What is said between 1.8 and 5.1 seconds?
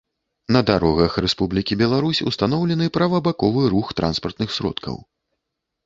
Беларусь устаноўлены правабаковы рух транспартных сродкаў